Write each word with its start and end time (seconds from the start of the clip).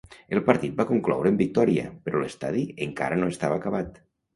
El 0.35 0.39
partit 0.47 0.73
va 0.79 0.85
concloure 0.93 1.33
amb 1.33 1.45
victòria, 1.45 1.95
però 2.09 2.25
l'estadi 2.25 2.67
encara 2.91 3.23
no 3.25 3.35
estava 3.39 3.65
acabat. 3.65 4.07